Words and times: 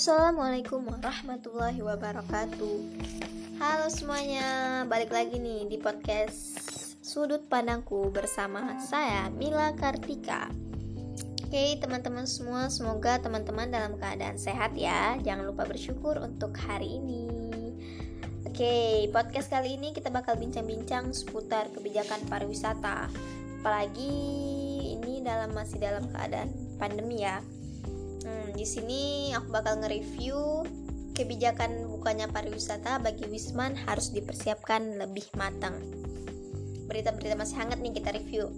Assalamualaikum 0.00 0.88
warahmatullahi 0.88 1.84
wabarakatuh. 1.84 2.76
Halo 3.60 3.86
semuanya, 3.92 4.80
balik 4.88 5.12
lagi 5.12 5.36
nih 5.36 5.68
di 5.68 5.76
podcast 5.76 6.56
Sudut 7.04 7.44
Pandangku 7.52 8.08
bersama 8.08 8.80
saya 8.80 9.28
Mila 9.28 9.76
Kartika. 9.76 10.48
Oke 11.44 11.76
teman-teman 11.84 12.24
semua, 12.24 12.72
semoga 12.72 13.20
teman-teman 13.20 13.68
dalam 13.68 14.00
keadaan 14.00 14.40
sehat 14.40 14.72
ya. 14.72 15.20
Jangan 15.20 15.52
lupa 15.52 15.68
bersyukur 15.68 16.16
untuk 16.16 16.56
hari 16.56 16.96
ini. 16.96 17.28
Oke, 18.48 19.04
podcast 19.12 19.52
kali 19.52 19.76
ini 19.76 19.92
kita 19.92 20.08
bakal 20.08 20.40
bincang-bincang 20.40 21.12
seputar 21.12 21.68
kebijakan 21.76 22.24
pariwisata. 22.24 23.12
Apalagi 23.60 24.16
ini 24.96 25.20
dalam 25.20 25.52
masih 25.52 25.76
dalam 25.76 26.08
keadaan 26.08 26.48
pandemi 26.80 27.20
ya 27.20 27.44
Hmm, 28.20 28.52
di 28.52 28.66
sini 28.68 29.32
aku 29.32 29.48
bakal 29.48 29.80
nge-review 29.80 30.64
kebijakan 31.16 31.88
bukanya 31.88 32.28
pariwisata 32.32 33.00
bagi 33.00 33.28
Wisman 33.28 33.76
harus 33.76 34.12
dipersiapkan 34.12 34.96
lebih 34.96 35.28
matang. 35.36 35.76
Berita-berita 36.88 37.36
masih 37.36 37.60
hangat 37.60 37.78
nih 37.80 37.92
kita 37.96 38.10
review. 38.16 38.50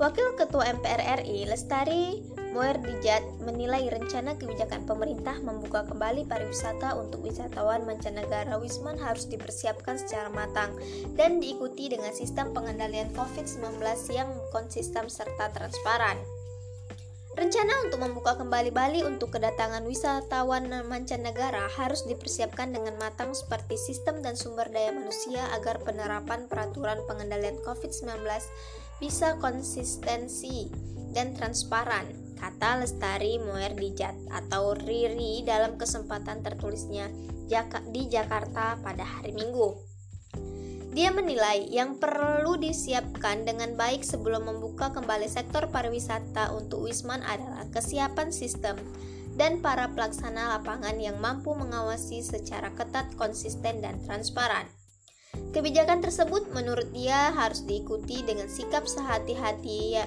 Wakil 0.00 0.32
Ketua 0.32 0.64
MPR 0.80 1.20
RI 1.20 1.44
Lestari 1.44 2.24
Muerdijat 2.50 3.22
menilai 3.46 3.86
rencana 3.94 4.34
kebijakan 4.34 4.82
pemerintah 4.82 5.38
membuka 5.38 5.86
kembali 5.86 6.26
pariwisata 6.26 6.98
untuk 6.98 7.22
wisatawan 7.22 7.86
mancanegara 7.86 8.58
Wisman 8.58 8.98
harus 8.98 9.30
dipersiapkan 9.30 10.00
secara 10.02 10.32
matang 10.34 10.74
dan 11.14 11.38
diikuti 11.38 11.92
dengan 11.92 12.10
sistem 12.10 12.50
pengendalian 12.50 13.12
COVID-19 13.14 13.78
yang 14.10 14.32
konsisten 14.50 15.06
serta 15.06 15.54
transparan. 15.54 16.18
Rencana 17.30 17.86
untuk 17.86 18.02
membuka 18.02 18.34
kembali 18.34 18.74
Bali 18.74 19.00
untuk 19.06 19.38
kedatangan 19.38 19.86
wisatawan 19.86 20.66
mancanegara 20.82 21.70
harus 21.78 22.02
dipersiapkan 22.02 22.74
dengan 22.74 22.98
matang 22.98 23.30
seperti 23.38 23.78
sistem 23.78 24.18
dan 24.18 24.34
sumber 24.34 24.66
daya 24.66 24.90
manusia 24.90 25.46
agar 25.54 25.78
penerapan 25.78 26.50
peraturan 26.50 26.98
pengendalian 27.06 27.54
COVID-19 27.62 28.26
bisa 28.98 29.38
konsistensi 29.38 30.74
dan 31.14 31.30
transparan, 31.38 32.10
kata 32.34 32.82
Lestari 32.82 33.38
Moerdijat 33.38 34.14
atau 34.34 34.74
Riri 34.74 35.46
dalam 35.46 35.78
kesempatan 35.78 36.42
tertulisnya 36.42 37.14
di 37.90 38.02
Jakarta 38.10 38.78
pada 38.82 39.02
hari 39.06 39.30
Minggu. 39.34 39.89
Dia 40.90 41.14
menilai 41.14 41.70
yang 41.70 42.02
perlu 42.02 42.58
disiapkan 42.58 43.46
dengan 43.46 43.78
baik 43.78 44.02
sebelum 44.02 44.50
membuka 44.50 44.90
kembali 44.90 45.30
sektor 45.30 45.70
pariwisata 45.70 46.50
untuk 46.50 46.82
Wisman 46.82 47.22
adalah 47.22 47.62
kesiapan 47.70 48.34
sistem 48.34 48.74
dan 49.38 49.62
para 49.62 49.86
pelaksana 49.94 50.58
lapangan 50.58 50.98
yang 50.98 51.14
mampu 51.22 51.54
mengawasi 51.54 52.26
secara 52.26 52.74
ketat, 52.74 53.06
konsisten, 53.14 53.78
dan 53.78 54.02
transparan. 54.02 54.66
Kebijakan 55.54 56.02
tersebut 56.02 56.50
menurut 56.50 56.90
dia 56.90 57.30
harus 57.38 57.62
diikuti 57.62 58.26
dengan 58.26 58.50
sikap 58.50 58.82
sehati-hati 58.90 60.02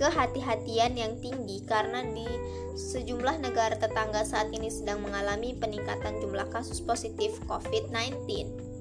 kehati-hatian 0.00 0.96
yang 0.96 1.20
tinggi 1.20 1.60
karena 1.68 2.00
di 2.08 2.24
sejumlah 2.72 3.44
negara 3.44 3.76
tetangga 3.76 4.24
saat 4.24 4.48
ini 4.48 4.72
sedang 4.72 5.04
mengalami 5.04 5.52
peningkatan 5.60 6.16
jumlah 6.24 6.48
kasus 6.48 6.80
positif 6.80 7.36
COVID-19. 7.44 8.71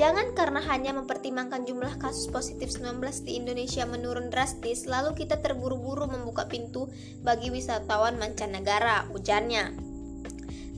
Jangan 0.00 0.32
karena 0.32 0.64
hanya 0.64 0.96
mempertimbangkan 0.96 1.68
jumlah 1.68 2.00
kasus 2.00 2.32
positif 2.32 2.72
19 2.72 3.04
di 3.20 3.36
Indonesia 3.36 3.84
menurun 3.84 4.32
drastis, 4.32 4.88
lalu 4.88 5.12
kita 5.12 5.44
terburu-buru 5.44 6.08
membuka 6.08 6.48
pintu 6.48 6.88
bagi 7.20 7.52
wisatawan 7.52 8.16
mancanegara, 8.16 9.12
ujarnya. 9.12 9.76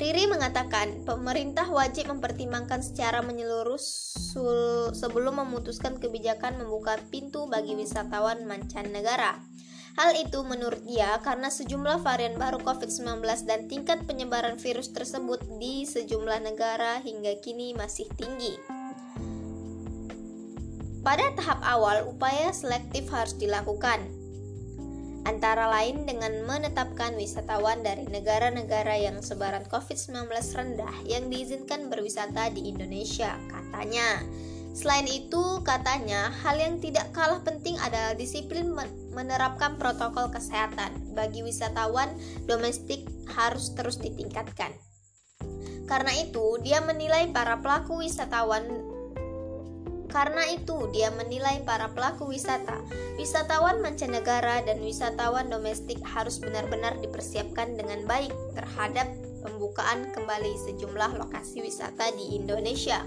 Riri 0.03 0.27
mengatakan, 0.27 1.07
pemerintah 1.07 1.71
wajib 1.71 2.11
mempertimbangkan 2.11 2.83
secara 2.83 3.23
menyeluruh 3.23 3.79
sebelum 4.91 5.39
memutuskan 5.39 6.03
kebijakan 6.03 6.59
membuka 6.59 6.99
pintu 7.07 7.47
bagi 7.47 7.79
wisatawan 7.79 8.43
mancanegara. 8.43 9.39
Hal 10.03 10.19
itu 10.19 10.43
menurut 10.43 10.83
dia 10.83 11.23
karena 11.23 11.47
sejumlah 11.47 12.03
varian 12.03 12.35
baru 12.43 12.59
COVID-19 12.59 13.23
dan 13.47 13.71
tingkat 13.71 14.03
penyebaran 14.03 14.59
virus 14.59 14.91
tersebut 14.91 15.47
di 15.63 15.87
sejumlah 15.87 16.43
negara 16.43 16.99
hingga 16.99 17.39
kini 17.39 17.71
masih 17.79 18.11
tinggi. 18.19 18.82
Pada 21.03 21.35
tahap 21.35 21.59
awal, 21.67 22.07
upaya 22.07 22.55
selektif 22.55 23.11
harus 23.11 23.35
dilakukan, 23.35 24.07
antara 25.27 25.67
lain 25.67 26.07
dengan 26.07 26.47
menetapkan 26.47 27.19
wisatawan 27.19 27.83
dari 27.83 28.07
negara-negara 28.07 29.03
yang 29.03 29.19
sebaran 29.19 29.67
COVID-19 29.67 30.31
rendah 30.31 30.95
yang 31.03 31.27
diizinkan 31.27 31.91
berwisata 31.91 32.55
di 32.55 32.71
Indonesia, 32.71 33.35
katanya. 33.51 34.23
Selain 34.79 35.05
itu, 35.11 35.43
katanya, 35.67 36.31
hal 36.47 36.63
yang 36.63 36.79
tidak 36.79 37.11
kalah 37.11 37.43
penting 37.43 37.75
adalah 37.83 38.15
disiplin 38.15 38.71
menerapkan 39.11 39.75
protokol 39.83 40.31
kesehatan 40.31 41.13
bagi 41.19 41.43
wisatawan 41.43 42.15
domestik 42.47 43.05
harus 43.27 43.75
terus 43.75 43.99
ditingkatkan. 43.99 44.71
Karena 45.91 46.15
itu, 46.15 46.63
dia 46.63 46.79
menilai 46.79 47.29
para 47.35 47.59
pelaku 47.59 48.01
wisatawan 48.01 48.92
karena 50.13 50.45
itu, 50.53 50.93
dia 50.93 51.09
menilai 51.09 51.65
para 51.65 51.89
pelaku 51.89 52.29
wisata, 52.29 52.85
wisatawan 53.17 53.81
mancanegara, 53.81 54.61
dan 54.63 54.85
wisatawan 54.85 55.49
domestik 55.49 55.99
harus 56.05 56.37
benar-benar 56.37 57.01
dipersiapkan 57.01 57.81
dengan 57.81 58.05
baik 58.05 58.31
terhadap 58.53 59.09
pembukaan 59.41 60.13
kembali 60.13 60.53
sejumlah 60.69 61.17
lokasi 61.17 61.65
wisata 61.65 62.13
di 62.13 62.37
Indonesia. 62.37 63.03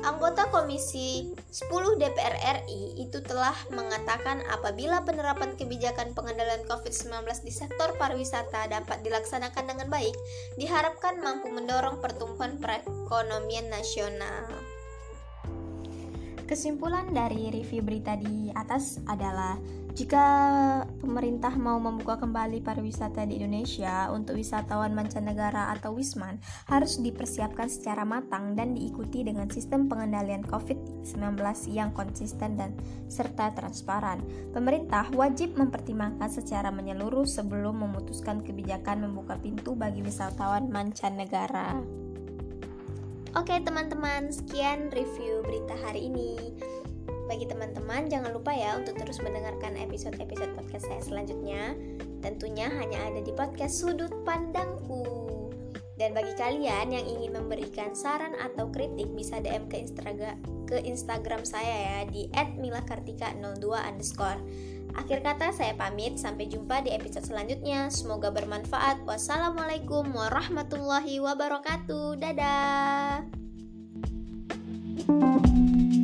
Anggota 0.00 0.48
Komisi 0.48 1.28
10 1.52 2.00
DPR 2.00 2.64
RI 2.64 3.04
itu 3.04 3.20
telah 3.20 3.52
mengatakan 3.68 4.40
apabila 4.48 5.04
penerapan 5.04 5.52
kebijakan 5.60 6.16
pengendalian 6.16 6.64
COVID-19 6.64 7.20
di 7.44 7.52
sektor 7.52 7.92
pariwisata 8.00 8.72
dapat 8.72 9.04
dilaksanakan 9.04 9.76
dengan 9.76 9.92
baik, 9.92 10.16
diharapkan 10.56 11.20
mampu 11.20 11.52
mendorong 11.52 12.00
pertumbuhan 12.00 12.56
perekonomian 12.56 13.68
nasional. 13.68 14.79
Kesimpulan 16.50 17.14
dari 17.14 17.46
review 17.46 17.78
berita 17.78 18.18
di 18.18 18.50
atas 18.50 18.98
adalah 19.06 19.54
jika 19.94 20.26
pemerintah 20.98 21.54
mau 21.54 21.78
membuka 21.78 22.18
kembali 22.18 22.58
pariwisata 22.58 23.22
di 23.22 23.38
Indonesia 23.38 24.10
untuk 24.10 24.34
wisatawan 24.34 24.90
mancanegara 24.90 25.70
atau 25.70 25.94
wisman 25.94 26.42
harus 26.66 26.98
dipersiapkan 26.98 27.70
secara 27.70 28.02
matang 28.02 28.58
dan 28.58 28.74
diikuti 28.74 29.22
dengan 29.22 29.46
sistem 29.46 29.86
pengendalian 29.86 30.42
COVID-19 30.42 31.38
yang 31.70 31.94
konsisten 31.94 32.58
dan 32.58 32.74
serta 33.06 33.54
transparan. 33.54 34.18
Pemerintah 34.50 35.06
wajib 35.14 35.54
mempertimbangkan 35.54 36.34
secara 36.34 36.74
menyeluruh 36.74 37.30
sebelum 37.30 37.78
memutuskan 37.78 38.42
kebijakan 38.42 39.06
membuka 39.06 39.38
pintu 39.38 39.78
bagi 39.78 40.02
wisatawan 40.02 40.66
mancanegara. 40.66 41.78
Oke 43.38 43.62
teman-teman, 43.62 44.34
sekian 44.34 44.90
review 44.90 45.46
berita 45.46 45.78
hari 45.86 46.10
ini. 46.10 46.58
Bagi 47.30 47.46
teman-teman, 47.46 48.10
jangan 48.10 48.34
lupa 48.34 48.50
ya 48.50 48.74
untuk 48.74 48.98
terus 48.98 49.22
mendengarkan 49.22 49.78
episode-episode 49.78 50.50
podcast 50.58 50.90
saya 50.90 50.98
selanjutnya. 50.98 51.78
Tentunya 52.26 52.66
hanya 52.66 52.98
ada 53.06 53.22
di 53.22 53.30
podcast 53.30 53.78
Sudut 53.78 54.10
Pandangku. 54.26 55.39
Dan 56.00 56.16
bagi 56.16 56.32
kalian 56.32 56.96
yang 56.96 57.04
ingin 57.04 57.36
memberikan 57.36 57.92
saran 57.92 58.32
atau 58.40 58.72
kritik 58.72 59.12
bisa 59.12 59.36
DM 59.36 59.68
ke 59.68 59.84
Instagram 59.84 60.40
ke 60.64 60.80
Instagram 60.80 61.44
saya 61.44 61.76
ya 61.76 61.98
di 62.08 62.32
@milakartika02 62.32 63.68
underscore. 63.68 64.40
Akhir 64.96 65.20
kata 65.20 65.52
saya 65.52 65.76
pamit, 65.76 66.16
sampai 66.16 66.48
jumpa 66.48 66.80
di 66.80 66.96
episode 66.96 67.28
selanjutnya. 67.28 67.92
Semoga 67.92 68.32
bermanfaat. 68.32 69.04
Wassalamualaikum 69.04 70.08
warahmatullahi 70.08 71.20
wabarakatuh. 71.20 72.16
Dadah. 72.16 73.28
thank 75.00 75.94
you 75.94 75.99